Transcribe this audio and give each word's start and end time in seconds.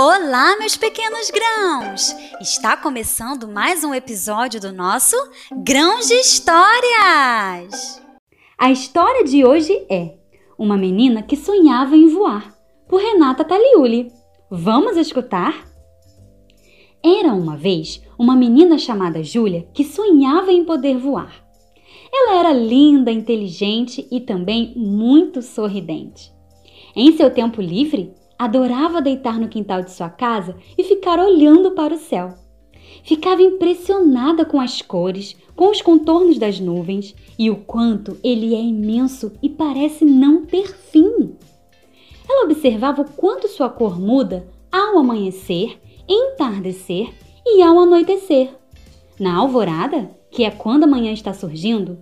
Olá, 0.00 0.56
meus 0.60 0.76
pequenos 0.76 1.28
grãos! 1.28 2.14
Está 2.40 2.76
começando 2.76 3.48
mais 3.48 3.82
um 3.82 3.92
episódio 3.92 4.60
do 4.60 4.72
nosso 4.72 5.16
Grãos 5.64 6.06
de 6.06 6.14
Histórias! 6.14 8.00
A 8.56 8.70
história 8.70 9.24
de 9.24 9.44
hoje 9.44 9.72
é 9.90 10.14
Uma 10.56 10.76
Menina 10.76 11.20
que 11.20 11.34
Sonhava 11.34 11.96
em 11.96 12.06
Voar, 12.06 12.56
por 12.88 13.00
Renata 13.00 13.44
Taliuli. 13.44 14.12
Vamos 14.48 14.96
escutar? 14.96 15.66
Era 17.04 17.34
uma 17.34 17.56
vez 17.56 18.00
uma 18.16 18.36
menina 18.36 18.78
chamada 18.78 19.20
Júlia 19.24 19.68
que 19.74 19.82
sonhava 19.82 20.52
em 20.52 20.64
poder 20.64 20.96
voar. 20.96 21.44
Ela 22.12 22.38
era 22.38 22.52
linda, 22.52 23.10
inteligente 23.10 24.06
e 24.12 24.20
também 24.20 24.72
muito 24.76 25.42
sorridente. 25.42 26.32
Em 26.94 27.16
seu 27.16 27.34
tempo 27.34 27.60
livre, 27.60 28.14
adorava 28.38 29.02
deitar 29.02 29.38
no 29.38 29.48
quintal 29.48 29.82
de 29.82 29.90
sua 29.90 30.08
casa 30.08 30.54
e 30.76 30.84
ficar 30.84 31.18
olhando 31.18 31.72
para 31.72 31.94
o 31.94 31.98
céu. 31.98 32.34
Ficava 33.02 33.42
impressionada 33.42 34.44
com 34.44 34.60
as 34.60 34.80
cores, 34.80 35.36
com 35.56 35.70
os 35.70 35.82
contornos 35.82 36.38
das 36.38 36.60
nuvens 36.60 37.14
e 37.38 37.50
o 37.50 37.56
quanto 37.56 38.16
ele 38.22 38.54
é 38.54 38.60
imenso 38.60 39.32
e 39.42 39.48
parece 39.48 40.04
não 40.04 40.44
ter 40.44 40.68
fim. 40.68 41.36
Ela 42.28 42.44
observava 42.44 43.02
o 43.02 43.10
quanto 43.10 43.48
sua 43.48 43.68
cor 43.68 43.98
muda 43.98 44.46
ao 44.70 44.98
amanhecer, 44.98 45.80
entardecer 46.08 47.12
e 47.44 47.62
ao 47.62 47.78
anoitecer. 47.78 48.50
Na 49.18 49.36
alvorada, 49.36 50.10
que 50.30 50.44
é 50.44 50.50
quando 50.50 50.84
a 50.84 50.86
manhã 50.86 51.12
está 51.12 51.32
surgindo, 51.32 51.98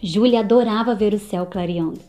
Júlia 0.00 0.40
adorava 0.40 0.94
ver 0.94 1.12
o 1.12 1.18
céu 1.18 1.46
clareando. 1.46 2.00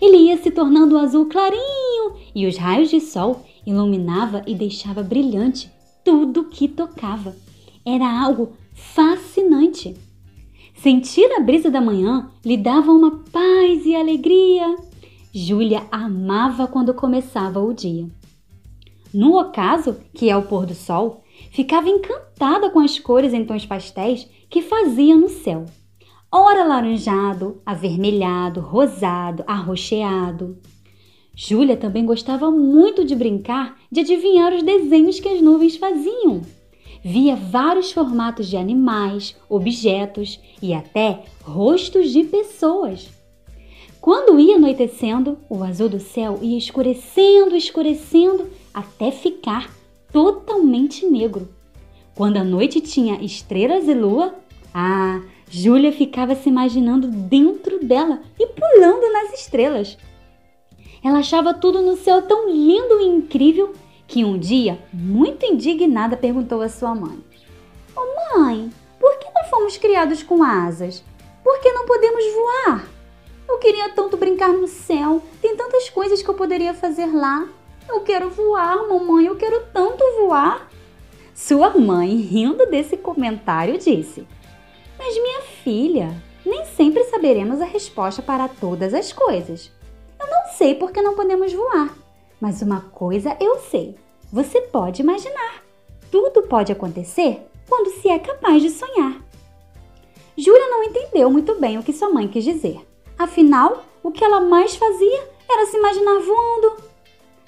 Ele 0.00 0.16
ia 0.16 0.36
se 0.36 0.50
tornando 0.50 0.98
azul 0.98 1.26
clarinho 1.26 1.91
e 2.34 2.46
os 2.46 2.56
raios 2.56 2.90
de 2.90 3.00
sol 3.00 3.44
iluminava 3.66 4.42
e 4.46 4.54
deixava 4.54 5.02
brilhante 5.02 5.70
tudo 6.04 6.44
que 6.44 6.68
tocava. 6.68 7.36
Era 7.84 8.06
algo 8.20 8.52
fascinante. 8.74 9.94
Sentir 10.74 11.30
a 11.32 11.40
brisa 11.40 11.70
da 11.70 11.80
manhã 11.80 12.30
lhe 12.44 12.56
dava 12.56 12.90
uma 12.90 13.22
paz 13.30 13.84
e 13.84 13.94
alegria. 13.94 14.76
Júlia 15.32 15.86
amava 15.90 16.66
quando 16.66 16.94
começava 16.94 17.60
o 17.60 17.72
dia. 17.72 18.08
No 19.12 19.38
ocaso, 19.38 19.96
que 20.14 20.30
é 20.30 20.36
o 20.36 20.42
pôr 20.42 20.66
do 20.66 20.74
sol, 20.74 21.22
ficava 21.50 21.88
encantada 21.88 22.70
com 22.70 22.80
as 22.80 22.98
cores 22.98 23.32
em 23.32 23.44
tons 23.44 23.66
pastéis 23.66 24.26
que 24.48 24.62
fazia 24.62 25.16
no 25.16 25.28
céu 25.28 25.66
ora 26.32 26.64
laranjado, 26.64 27.60
avermelhado, 27.66 28.60
rosado, 28.60 29.44
arroxeado. 29.46 30.56
Júlia 31.34 31.76
também 31.76 32.04
gostava 32.04 32.50
muito 32.50 33.04
de 33.04 33.14
brincar 33.14 33.78
de 33.90 34.00
adivinhar 34.00 34.52
os 34.52 34.62
desenhos 34.62 35.18
que 35.18 35.28
as 35.28 35.40
nuvens 35.40 35.76
faziam. 35.76 36.42
Via 37.02 37.34
vários 37.34 37.90
formatos 37.90 38.48
de 38.48 38.56
animais, 38.56 39.34
objetos 39.48 40.38
e 40.60 40.72
até 40.72 41.24
rostos 41.42 42.10
de 42.10 42.24
pessoas. 42.24 43.08
Quando 44.00 44.38
ia 44.38 44.56
anoitecendo, 44.56 45.38
o 45.48 45.62
azul 45.62 45.88
do 45.88 46.00
céu 46.00 46.38
ia 46.42 46.58
escurecendo, 46.58 47.56
escurecendo 47.56 48.48
até 48.74 49.10
ficar 49.10 49.70
totalmente 50.12 51.06
negro. 51.06 51.48
Quando 52.14 52.36
a 52.36 52.44
noite 52.44 52.80
tinha 52.80 53.22
estrelas 53.24 53.88
e 53.88 53.94
lua, 53.94 54.34
ah, 54.74 55.22
Júlia 55.48 55.92
ficava 55.92 56.34
se 56.34 56.48
imaginando 56.48 57.08
dentro 57.08 57.84
dela 57.84 58.20
e 58.38 58.46
pulando 58.46 59.12
nas 59.12 59.40
estrelas. 59.40 59.96
Ela 61.02 61.18
achava 61.18 61.54
tudo 61.54 61.82
no 61.82 61.96
céu 61.96 62.22
tão 62.22 62.48
lindo 62.48 63.00
e 63.00 63.06
incrível 63.06 63.72
que 64.06 64.24
um 64.24 64.38
dia, 64.38 64.78
muito 64.92 65.44
indignada, 65.44 66.16
perguntou 66.16 66.62
à 66.62 66.68
sua 66.68 66.94
mãe: 66.94 67.18
oh, 67.96 68.38
mãe, 68.38 68.70
por 69.00 69.18
que 69.18 69.26
não 69.34 69.44
fomos 69.50 69.76
criados 69.76 70.22
com 70.22 70.42
asas? 70.42 71.04
Por 71.42 71.58
que 71.60 71.72
não 71.72 71.86
podemos 71.86 72.24
voar? 72.34 72.88
Eu 73.48 73.58
queria 73.58 73.88
tanto 73.90 74.16
brincar 74.16 74.52
no 74.52 74.68
céu, 74.68 75.22
tem 75.40 75.56
tantas 75.56 75.90
coisas 75.90 76.22
que 76.22 76.28
eu 76.28 76.34
poderia 76.34 76.72
fazer 76.72 77.06
lá. 77.06 77.48
Eu 77.88 78.00
quero 78.00 78.30
voar, 78.30 78.88
mamãe, 78.88 79.26
eu 79.26 79.36
quero 79.36 79.64
tanto 79.72 80.04
voar. 80.20 80.70
Sua 81.34 81.70
mãe, 81.70 82.16
rindo 82.16 82.64
desse 82.66 82.96
comentário, 82.96 83.76
disse: 83.76 84.26
mas, 85.04 85.20
minha 85.20 85.40
filha, 85.64 86.14
nem 86.46 86.64
sempre 86.64 87.02
saberemos 87.04 87.60
a 87.60 87.64
resposta 87.64 88.22
para 88.22 88.46
todas 88.46 88.94
as 88.94 89.12
coisas. 89.12 89.68
Sei 90.56 90.74
por 90.74 90.92
que 90.92 91.00
não 91.00 91.14
podemos 91.14 91.52
voar, 91.52 91.96
mas 92.38 92.60
uma 92.60 92.80
coisa 92.80 93.36
eu 93.40 93.58
sei: 93.58 93.96
você 94.30 94.60
pode 94.60 95.00
imaginar. 95.00 95.64
Tudo 96.10 96.42
pode 96.42 96.70
acontecer 96.70 97.40
quando 97.66 97.90
se 97.90 98.08
é 98.08 98.18
capaz 98.18 98.60
de 98.60 98.68
sonhar. 98.68 99.22
Júlia 100.36 100.68
não 100.68 100.84
entendeu 100.84 101.30
muito 101.30 101.58
bem 101.58 101.78
o 101.78 101.82
que 101.82 101.92
sua 101.92 102.10
mãe 102.10 102.28
quis 102.28 102.44
dizer. 102.44 102.86
Afinal, 103.18 103.84
o 104.02 104.10
que 104.10 104.22
ela 104.22 104.40
mais 104.40 104.74
fazia 104.76 105.28
era 105.48 105.66
se 105.66 105.76
imaginar 105.76 106.18
voando. 106.20 106.82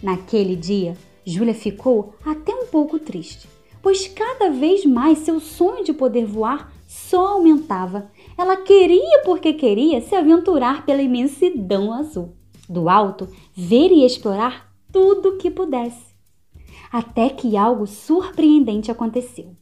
Naquele 0.02 0.56
dia, 0.56 0.96
Júlia 1.26 1.54
ficou 1.54 2.14
até 2.24 2.54
um 2.54 2.66
pouco 2.66 2.98
triste, 2.98 3.48
pois 3.82 4.08
cada 4.08 4.50
vez 4.50 4.86
mais 4.86 5.18
seu 5.18 5.40
sonho 5.40 5.84
de 5.84 5.92
poder 5.92 6.24
voar 6.24 6.72
só 6.86 7.28
aumentava. 7.28 8.10
Ela 8.36 8.56
queria 8.56 9.22
porque 9.24 9.52
queria 9.52 10.00
se 10.00 10.14
aventurar 10.14 10.86
pela 10.86 11.02
imensidão 11.02 11.92
azul. 11.92 12.34
Do 12.68 12.88
alto, 12.88 13.28
ver 13.54 13.90
e 13.90 14.04
explorar 14.04 14.72
tudo 14.92 15.30
o 15.30 15.38
que 15.38 15.50
pudesse. 15.50 16.14
Até 16.90 17.28
que 17.28 17.56
algo 17.56 17.86
surpreendente 17.86 18.90
aconteceu. 18.90 19.56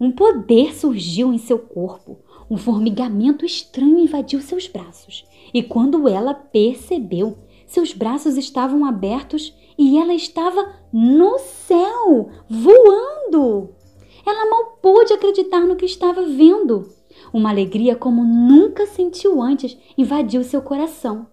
Um 0.00 0.10
poder 0.10 0.74
surgiu 0.74 1.32
em 1.32 1.38
seu 1.38 1.58
corpo. 1.58 2.18
Um 2.50 2.56
formigamento 2.56 3.44
estranho 3.44 3.98
invadiu 3.98 4.40
seus 4.40 4.66
braços. 4.66 5.24
E 5.54 5.62
quando 5.62 6.08
ela 6.08 6.34
percebeu, 6.34 7.38
seus 7.66 7.92
braços 7.92 8.36
estavam 8.36 8.84
abertos 8.84 9.54
e 9.78 9.98
ela 9.98 10.12
estava 10.12 10.74
no 10.92 11.38
céu, 11.38 12.30
voando. 12.48 13.70
Ela 14.26 14.50
mal 14.50 14.78
pôde 14.82 15.12
acreditar 15.12 15.60
no 15.60 15.76
que 15.76 15.86
estava 15.86 16.22
vendo. 16.22 16.88
Uma 17.32 17.50
alegria 17.50 17.96
como 17.96 18.24
nunca 18.24 18.86
sentiu 18.86 19.40
antes 19.40 19.76
invadiu 19.96 20.42
seu 20.42 20.62
coração. 20.62 21.26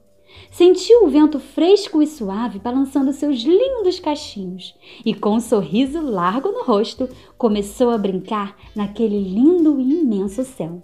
Sentiu 0.51 1.05
o 1.05 1.09
vento 1.09 1.39
fresco 1.39 2.01
e 2.01 2.07
suave 2.07 2.59
balançando 2.59 3.13
seus 3.13 3.39
lindos 3.41 3.99
cachinhos 3.99 4.75
e, 5.05 5.13
com 5.13 5.35
um 5.35 5.39
sorriso 5.39 6.01
largo 6.01 6.49
no 6.49 6.63
rosto, 6.63 7.07
começou 7.37 7.89
a 7.89 7.97
brincar 7.97 8.55
naquele 8.75 9.19
lindo 9.19 9.79
e 9.79 10.01
imenso 10.01 10.43
céu. 10.43 10.81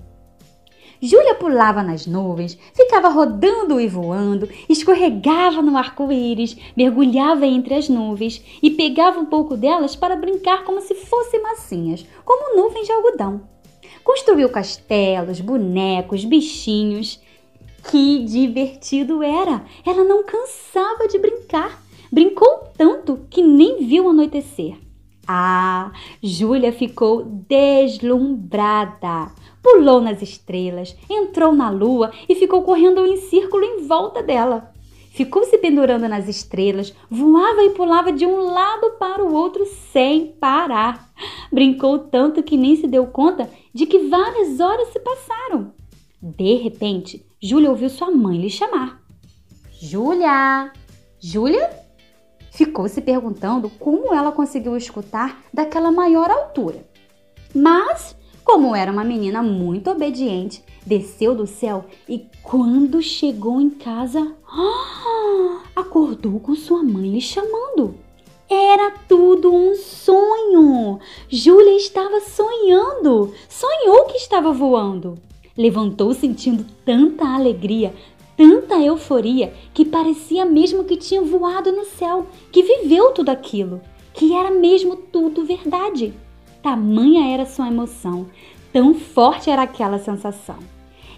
Júlia 1.01 1.35
pulava 1.35 1.83
nas 1.83 2.07
nuvens, 2.07 2.57
ficava 2.73 3.09
rodando 3.09 3.79
e 3.79 3.87
voando, 3.87 4.49
escorregava 4.69 5.61
no 5.61 5.77
arco-íris, 5.77 6.57
mergulhava 6.75 7.45
entre 7.45 7.75
as 7.75 7.89
nuvens 7.89 8.41
e 8.61 8.71
pegava 8.71 9.19
um 9.19 9.25
pouco 9.25 9.57
delas 9.57 9.95
para 9.95 10.15
brincar 10.15 10.63
como 10.63 10.81
se 10.81 10.95
fossem 10.95 11.41
massinhas, 11.41 12.05
como 12.23 12.55
nuvens 12.55 12.87
de 12.87 12.93
algodão. 12.93 13.41
Construiu 14.03 14.49
castelos, 14.49 15.41
bonecos, 15.41 16.23
bichinhos. 16.23 17.19
Que 17.89 18.25
divertido 18.25 19.23
era! 19.23 19.63
Ela 19.85 20.03
não 20.03 20.23
cansava 20.23 21.07
de 21.07 21.17
brincar. 21.17 21.81
Brincou 22.11 22.69
tanto 22.77 23.21
que 23.29 23.41
nem 23.41 23.85
viu 23.85 24.09
anoitecer. 24.09 24.75
Ah, 25.27 25.91
Júlia 26.21 26.71
ficou 26.71 27.23
deslumbrada 27.23 29.31
pulou 29.65 29.99
nas 29.99 30.21
estrelas, 30.21 30.95
entrou 31.09 31.51
na 31.51 31.71
lua 31.71 32.11
e 32.29 32.35
ficou 32.35 32.61
correndo 32.61 33.03
em 33.03 33.17
círculo 33.17 33.63
em 33.63 33.87
volta 33.87 34.21
dela. 34.21 34.71
Ficou 35.09 35.43
se 35.43 35.57
pendurando 35.57 36.07
nas 36.07 36.27
estrelas, 36.27 36.93
voava 37.09 37.63
e 37.63 37.71
pulava 37.71 38.11
de 38.11 38.27
um 38.27 38.53
lado 38.53 38.91
para 38.99 39.23
o 39.23 39.33
outro 39.33 39.65
sem 39.91 40.27
parar. 40.39 41.09
Brincou 41.51 41.97
tanto 41.97 42.43
que 42.43 42.57
nem 42.57 42.75
se 42.75 42.85
deu 42.85 43.07
conta 43.07 43.49
de 43.73 43.87
que 43.87 44.07
várias 44.07 44.59
horas 44.59 44.89
se 44.89 44.99
passaram. 44.99 45.73
De 46.25 46.55
repente, 46.55 47.23
Júlia 47.39 47.69
ouviu 47.69 47.87
sua 47.87 48.09
mãe 48.09 48.41
lhe 48.41 48.49
chamar. 48.49 48.99
Júlia! 49.79 50.73
Júlia? 51.19 51.69
Ficou 52.49 52.89
se 52.89 52.99
perguntando 52.99 53.69
como 53.69 54.11
ela 54.11 54.31
conseguiu 54.31 54.75
escutar 54.75 55.43
daquela 55.53 55.91
maior 55.91 56.31
altura. 56.31 56.83
Mas 57.53 58.17
como 58.43 58.75
era 58.75 58.91
uma 58.91 59.03
menina 59.03 59.43
muito 59.43 59.91
obediente, 59.91 60.63
desceu 60.83 61.35
do 61.35 61.45
céu 61.45 61.85
e, 62.09 62.25
quando 62.41 63.03
chegou 63.03 63.61
em 63.61 63.69
casa, 63.69 64.35
acordou 65.75 66.39
com 66.39 66.55
sua 66.55 66.81
mãe 66.81 67.11
lhe 67.11 67.21
chamando. 67.21 67.93
Era 68.49 68.89
tudo 69.07 69.53
um 69.53 69.75
sonho! 69.75 70.99
Júlia 71.29 71.77
estava 71.77 72.19
sonhando! 72.19 73.31
Sonhou 73.47 74.05
que 74.05 74.17
estava 74.17 74.51
voando! 74.51 75.19
Levantou 75.57 76.13
sentindo 76.13 76.65
tanta 76.83 77.25
alegria, 77.25 77.93
tanta 78.35 78.75
euforia, 78.75 79.53
que 79.73 79.85
parecia 79.85 80.45
mesmo 80.45 80.83
que 80.83 80.97
tinha 80.97 81.21
voado 81.21 81.71
no 81.71 81.85
céu, 81.85 82.27
que 82.51 82.61
viveu 82.61 83.11
tudo 83.11 83.29
aquilo. 83.29 83.81
que 84.13 84.33
era 84.33 84.49
mesmo 84.49 84.95
tudo 84.95 85.45
verdade. 85.45 86.13
Tamanha 86.63 87.33
era 87.33 87.45
sua 87.45 87.67
emoção, 87.67 88.27
tão 88.71 88.93
forte 88.93 89.49
era 89.49 89.63
aquela 89.63 89.99
sensação. 89.99 90.57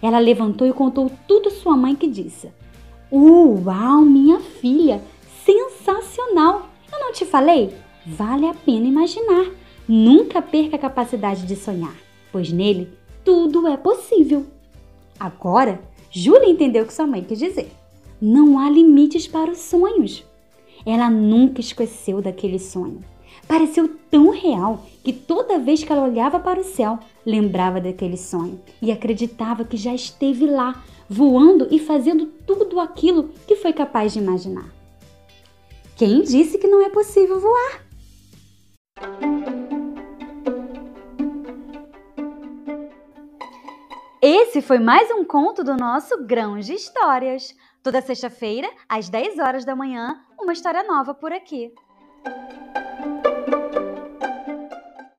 Ela 0.01 0.19
levantou 0.19 0.68
e 0.68 0.74
contou 0.74 1.12
tudo 1.28 1.51
sua 1.51 1.78
mãe 1.78 1.95
que 1.95 2.07
disse: 2.07 2.50
Uau, 3.12 4.01
minha 4.01 4.39
filha, 4.39 5.01
sensacional! 5.45 6.69
Eu 6.92 7.00
não 7.00 7.13
te 7.13 7.24
falei? 7.24 7.74
Vale 8.06 8.48
a 8.48 8.54
pena 8.54 8.88
imaginar. 8.88 9.45
Nunca 9.88 10.42
perca 10.42 10.75
a 10.75 10.80
capacidade 10.80 11.45
de 11.45 11.56
sonhar, 11.56 11.95
pois 12.31 12.51
nele 12.51 12.96
tudo 13.27 13.68
é 13.68 13.75
possível. 13.75 14.45
Agora, 15.19 15.81
Júlia 16.09 16.50
entendeu 16.50 16.85
o 16.85 16.88
que 16.88 16.94
sua 16.94 17.06
mãe 17.06 17.21
quis 17.21 17.38
dizer. 17.38 17.69
Não 18.21 18.57
há 18.57 18.69
limites 18.69 19.27
para 19.27 19.51
os 19.51 19.57
sonhos. 19.57 20.24
Ela 20.85 21.09
nunca 21.09 21.59
esqueceu 21.59 22.21
daquele 22.21 22.57
sonho. 22.57 23.03
Pareceu 23.45 23.89
tão 24.09 24.29
real 24.29 24.85
que 25.03 25.12
toda 25.12 25.59
vez 25.59 25.83
que 25.83 25.91
ela 25.91 26.07
olhava 26.07 26.39
para 26.39 26.62
o 26.62 26.63
céu, 26.63 27.00
lembrava 27.25 27.81
daquele 27.81 28.15
sonho 28.15 28.62
e 28.81 28.94
acreditava 28.94 29.65
que 29.65 29.75
já 29.75 29.94
esteve 29.94 30.45
lá, 30.45 30.81
voando 31.09 31.68
e 31.69 31.79
fazendo 31.79 32.27
tudo 32.45 32.79
aquilo 32.79 33.29
que 33.45 33.57
foi 33.57 33.74
capaz 33.74 34.13
de 34.13 34.19
imaginar. 34.19 34.74
Quem 35.97 36.21
disse 36.21 36.57
que 36.57 36.68
não 36.68 36.81
é 36.81 36.89
possível 36.89 37.41
voar? 37.41 39.37
Esse 44.29 44.62
foi 44.62 44.77
mais 44.77 45.09
um 45.09 45.24
conto 45.24 45.63
do 45.63 45.77
nosso 45.77 46.25
Grãos 46.25 46.65
de 46.65 46.74
Histórias. 46.74 47.56
Toda 47.81 48.01
sexta-feira, 48.01 48.69
às 48.89 49.07
10 49.07 49.39
horas 49.39 49.63
da 49.63 49.74
manhã, 49.74 50.21
uma 50.38 50.51
história 50.51 50.83
nova 50.83 51.13
por 51.13 51.31
aqui. 51.31 51.74